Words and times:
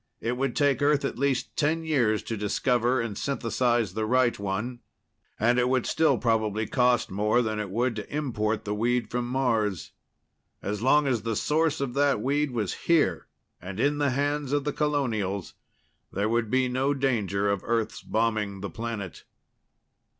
It 0.19 0.35
would 0.35 0.55
take 0.55 0.81
Earth 0.81 1.05
at 1.05 1.19
least 1.19 1.55
ten 1.55 1.83
years 1.83 2.23
to 2.23 2.35
discover 2.35 2.99
and 2.99 3.15
synthesize 3.15 3.93
the 3.93 4.07
right 4.07 4.39
one 4.39 4.79
and 5.39 5.59
it 5.59 5.69
would 5.69 5.85
still 5.85 6.17
probably 6.17 6.65
cost 6.65 7.11
more 7.11 7.43
than 7.43 7.59
it 7.59 7.69
would 7.69 7.95
to 7.97 8.11
import 8.15 8.65
the 8.65 8.73
weed 8.73 9.11
from 9.11 9.27
Mars. 9.27 9.91
As 10.59 10.81
long 10.81 11.05
as 11.05 11.21
the 11.21 11.35
source 11.35 11.79
of 11.79 11.93
that 11.93 12.19
weed 12.19 12.49
was 12.49 12.73
here, 12.89 13.27
and 13.61 13.79
in 13.79 13.99
the 13.99 14.09
hands 14.09 14.53
of 14.53 14.63
the 14.63 14.73
colonials, 14.73 15.53
there 16.11 16.29
would 16.29 16.49
be 16.49 16.67
no 16.67 16.95
danger 16.95 17.47
of 17.51 17.61
Earth's 17.63 18.01
bombing 18.01 18.61
the 18.61 18.71
planet. 18.71 19.23